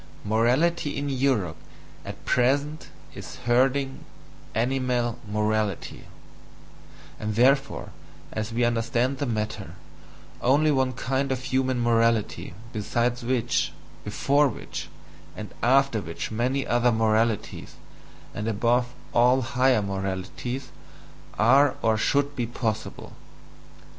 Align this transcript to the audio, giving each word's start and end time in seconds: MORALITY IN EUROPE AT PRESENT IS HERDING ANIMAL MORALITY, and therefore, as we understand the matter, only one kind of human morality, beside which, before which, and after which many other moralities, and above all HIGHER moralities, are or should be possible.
MORALITY 0.23 0.97
IN 0.97 1.09
EUROPE 1.11 1.57
AT 2.05 2.25
PRESENT 2.25 2.87
IS 3.13 3.35
HERDING 3.45 4.03
ANIMAL 4.55 5.19
MORALITY, 5.29 6.05
and 7.19 7.35
therefore, 7.35 7.89
as 8.31 8.51
we 8.51 8.63
understand 8.63 9.19
the 9.19 9.27
matter, 9.27 9.75
only 10.41 10.71
one 10.71 10.93
kind 10.93 11.31
of 11.31 11.43
human 11.43 11.79
morality, 11.79 12.55
beside 12.73 13.21
which, 13.21 13.73
before 14.03 14.47
which, 14.47 14.87
and 15.37 15.53
after 15.61 16.01
which 16.01 16.31
many 16.31 16.65
other 16.65 16.91
moralities, 16.91 17.75
and 18.33 18.47
above 18.47 18.95
all 19.13 19.41
HIGHER 19.43 19.83
moralities, 19.83 20.69
are 21.37 21.75
or 21.83 21.95
should 21.95 22.35
be 22.35 22.47
possible. 22.47 23.13